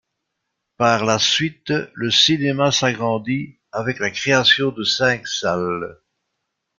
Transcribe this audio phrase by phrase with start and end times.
[0.77, 5.99] Par la suite, le cinéma s'agrandit avec la création de cinq salles.